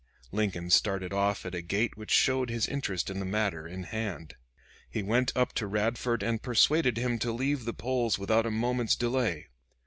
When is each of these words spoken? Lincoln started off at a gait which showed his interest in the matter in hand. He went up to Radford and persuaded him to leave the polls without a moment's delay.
Lincoln 0.31 0.71
started 0.71 1.13
off 1.13 1.45
at 1.45 1.53
a 1.53 1.61
gait 1.61 1.95
which 1.95 2.09
showed 2.09 2.49
his 2.49 2.65
interest 2.67 3.11
in 3.11 3.19
the 3.19 3.23
matter 3.27 3.67
in 3.67 3.83
hand. 3.83 4.33
He 4.89 5.03
went 5.03 5.31
up 5.37 5.53
to 5.53 5.67
Radford 5.67 6.23
and 6.23 6.41
persuaded 6.41 6.97
him 6.97 7.19
to 7.19 7.31
leave 7.31 7.65
the 7.65 7.73
polls 7.75 8.17
without 8.17 8.47
a 8.47 8.49
moment's 8.49 8.95
delay. 8.95 9.49